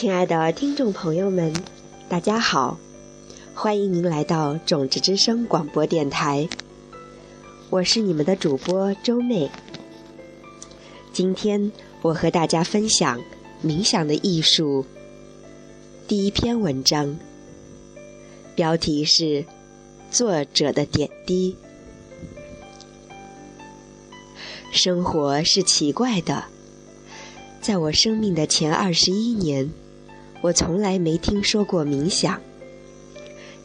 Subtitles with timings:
[0.00, 1.52] 亲爱的听众朋友们，
[2.08, 2.78] 大家好，
[3.54, 6.48] 欢迎您来到种子之声广播电台，
[7.68, 9.50] 我是你们的主播周妹。
[11.12, 13.20] 今天我和大家分享
[13.62, 14.86] 冥想的艺术
[16.08, 17.18] 第一篇文章，
[18.54, 19.44] 标题是
[20.10, 21.54] “作者的点滴”。
[24.72, 26.44] 生活是奇怪的。
[27.60, 29.70] 在我生命的前二十一年，
[30.42, 32.40] 我从来没听说过冥想。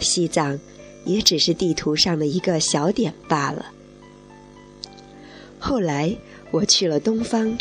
[0.00, 0.58] 西藏
[1.04, 3.66] 也只是地图上的一个小点罢了。
[5.58, 6.16] 后来
[6.50, 7.56] 我去了东方，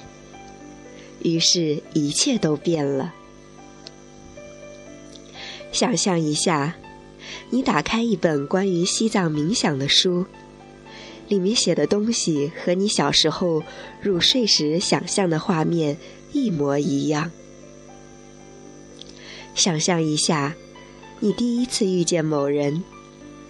[1.21, 3.13] 于是一切都变了。
[5.71, 6.75] 想象一下，
[7.49, 10.25] 你打开一本关于西藏冥想的书，
[11.27, 13.63] 里面写的东西和你小时候
[14.01, 15.97] 入睡时想象的画面。
[16.33, 17.31] 一模一样。
[19.55, 20.55] 想象一下，
[21.19, 22.83] 你第一次遇见某人，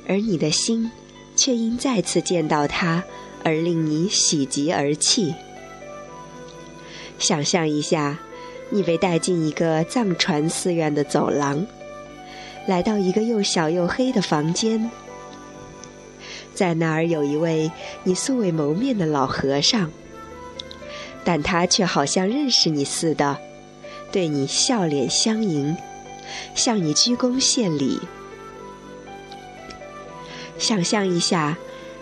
[0.08, 0.92] 而你的心
[1.36, 3.04] 却因再次见到他
[3.44, 5.34] 而令你喜极而泣。
[7.18, 8.20] 想象一下，
[8.70, 11.66] 你被带进一个藏传寺院的走廊，
[12.68, 14.92] 来到一个又小又黑的房间，
[16.54, 17.72] 在那儿有一位
[18.04, 19.90] 你素未谋面的老和尚。
[21.26, 23.38] 但他却好像认识你似的，
[24.12, 25.78] 对你笑脸相迎，
[26.56, 28.00] 向你鞠躬献礼。
[30.58, 31.58] 想象一下，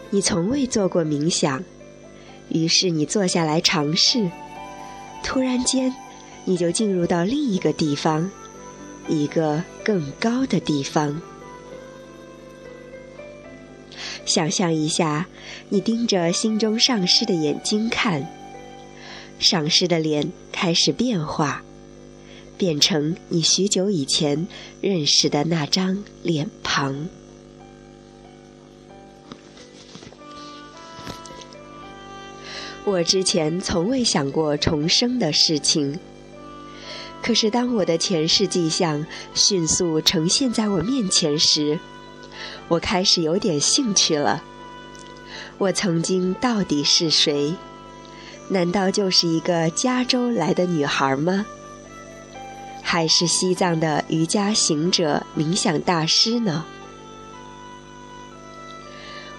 [0.10, 1.64] 你从未做过冥想，
[2.50, 4.30] 于是你坐下来尝试，
[5.24, 5.96] 突然间，
[6.46, 8.30] 你就进入到另一个地方，
[9.08, 11.22] 一个更高的地方。
[14.26, 15.28] 想象一下，
[15.70, 18.28] 你盯着心中上师的眼睛看。
[19.40, 21.64] 上师的脸开始变化，
[22.62, 24.48] 变成你许久以前
[24.82, 27.08] 认识的那张脸庞。
[32.86, 35.98] 我之前从未想过重生的事情，
[37.24, 41.80] 可是当我的前世迹象迅速呈现在我面前时，
[42.68, 44.44] 我开始有点兴趣了。
[45.58, 47.56] 我曾经到底是谁？
[48.50, 51.48] 难道就是一个加州来的女孩吗？
[52.92, 56.66] 还是西藏的瑜伽行者、冥想大师呢？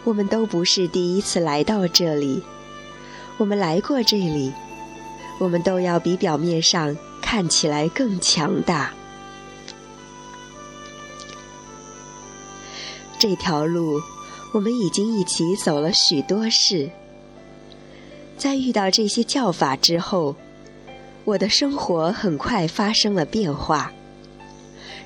[0.05, 2.43] 我们都不是第一次来到这里，
[3.37, 4.55] 我们来过这里，
[5.39, 8.95] 我们都要比表面上看起来更强大。
[13.19, 14.01] 这条路，
[14.55, 16.91] 我们已经一起走了许多事。
[18.39, 20.37] 在遇到这些教法之后，
[21.25, 23.93] 我的生活很快发生了变化。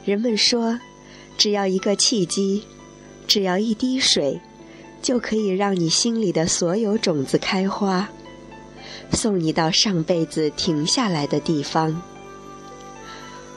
[0.05, 0.81] 人们说，
[1.37, 2.65] 只要一个契机，
[3.27, 4.41] 只要一滴水，
[5.03, 8.09] 就可以让你心里的所有种子开花，
[9.13, 12.01] 送你到上辈子停下来的地方。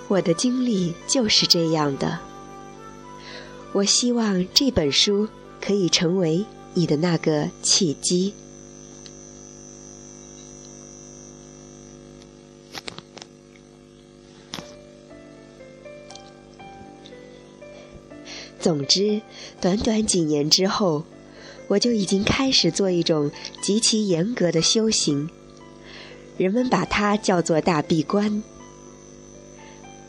[0.10, 2.20] 我的经历就是这样的。
[3.72, 5.30] 我希望这本书
[5.62, 6.44] 可以成为
[6.74, 8.34] 你的那个契机。
[18.60, 19.22] 总之，
[19.62, 21.04] 短短几年之后，
[21.68, 23.32] 我就已经开始做一种
[23.62, 25.30] 极其严格的修行，
[26.38, 28.44] 人们把它叫做大闭关，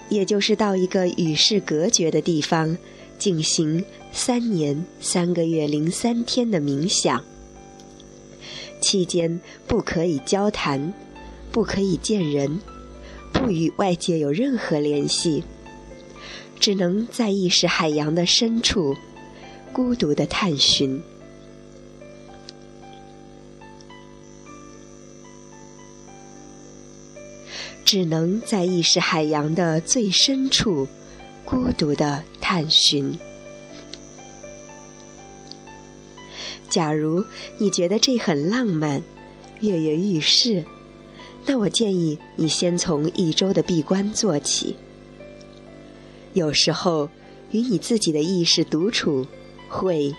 [0.08, 2.76] 也就是到一个与世隔绝的地方
[3.18, 7.22] 进行三年三个月零三天的冥想，
[8.80, 10.92] 期间不可以交谈，
[11.52, 12.60] 不可以见人，
[13.32, 15.44] 不与外界有任何联系。
[16.60, 18.94] 只能在意识海洋的深处，
[19.72, 21.00] 孤独的探寻；
[27.82, 30.86] 只能在意识海洋的最深处，
[31.46, 33.18] 孤独的探寻。
[36.68, 37.24] 假如
[37.56, 39.02] 你觉得这很浪漫、
[39.60, 40.62] 跃跃欲试，
[41.46, 44.76] 那我建议你先从一周的闭关做起。
[46.32, 47.08] 有时候，
[47.50, 49.26] 与你自己的意识独处，
[49.68, 50.14] 会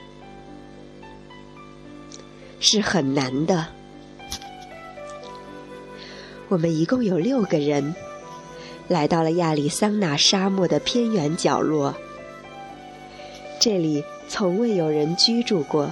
[2.60, 3.68] 是很难的。
[6.50, 7.96] 我们一共有六个人，
[8.90, 11.96] 来到了亚利桑那沙漠的偏远角落。
[13.60, 15.90] 这里从未有人居住过，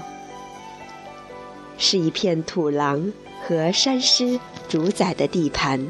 [1.77, 3.13] 是一片土狼
[3.48, 4.38] 和山狮
[4.68, 5.88] 主宰的地盘。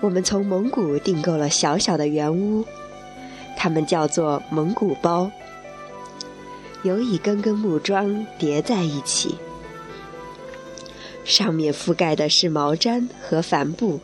[0.00, 2.64] 我们从蒙古订购了小小的圆屋，
[3.56, 5.30] 它们叫做蒙古包，
[6.82, 9.36] 由一根根木桩叠在一起，
[11.22, 14.00] 上面覆盖的是毛毡和帆布，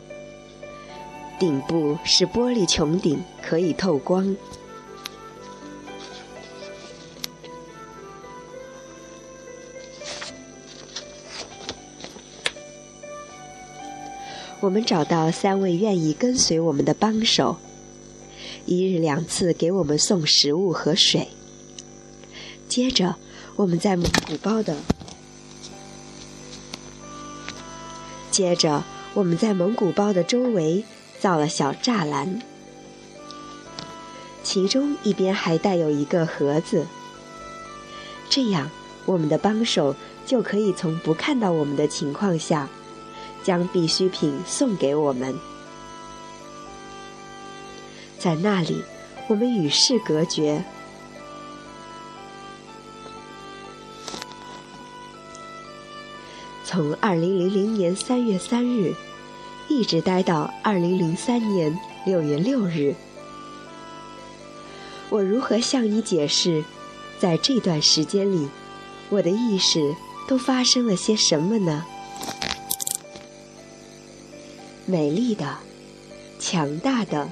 [1.39, 4.35] 顶部是玻璃穹顶，可以透光。
[14.67, 17.55] 我们找到三位愿意跟随我们的帮手，
[18.65, 21.29] 一日两次给我们送食物和水。
[22.67, 23.15] 接着，
[23.55, 24.75] 我们在蒙古包的，
[28.29, 28.83] 接着
[29.13, 30.83] 我们在蒙古包的周围
[31.17, 32.41] 造了小栅栏，
[34.43, 36.85] 其中一边还带有一个盒子，
[38.29, 38.69] 这样
[39.05, 42.67] 我们的帮手就可以从不看到我们的情况下。
[43.47, 45.39] 将必需品送给我们，
[48.19, 48.83] 在那里，
[49.29, 50.65] 我们与世隔绝。
[56.65, 58.93] 从二零零零年三月三日，
[59.69, 62.95] 一直待到二零零三年六月六日，
[65.09, 66.65] 我如何向你解释，
[67.17, 68.49] 在这段时间里，
[69.07, 69.95] 我的意识
[70.27, 71.85] 都发生了些什么呢？
[74.89, 75.57] 美丽的、
[76.39, 77.29] 强大的、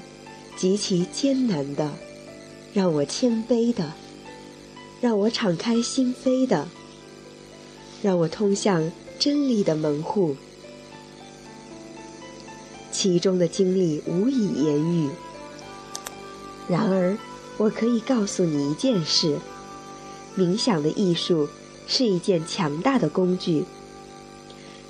[0.58, 1.90] 极其艰难的，
[2.74, 3.94] 让我谦卑的，
[5.00, 6.68] 让我敞开心扉的，
[8.02, 10.36] 让我通向真理的门户。
[12.92, 15.08] 其中的经历无以言喻。
[16.68, 17.16] 然而，
[17.56, 19.38] 我可以告诉你一件事：
[20.36, 21.48] 冥想的艺术
[21.86, 23.64] 是一件强大的工具，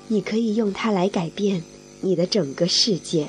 [0.09, 1.63] 你可以用它来改变。
[2.01, 3.27] 你的整个世界，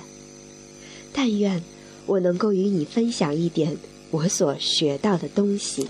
[1.13, 1.63] 但愿
[2.07, 3.77] 我能够与你分享一点
[4.11, 5.87] 我所学到的东西。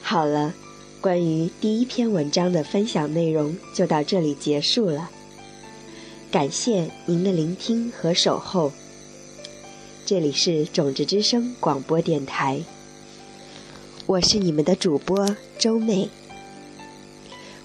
[0.00, 0.52] 好了，
[1.00, 5.10] 关于第一篇文章的分享内容就到这里结束了。
[6.30, 8.72] 感谢您的聆听和守候。
[10.12, 12.60] 这里是种子之声广播电台，
[14.04, 15.26] 我是你们的主播
[15.58, 16.10] 周妹。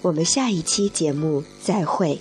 [0.00, 2.18] 我们下一期节目再会。